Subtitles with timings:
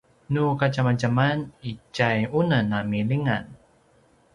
[0.33, 1.37] nu kadjamadjaman
[1.69, 2.07] itja
[2.39, 3.45] unem a milingan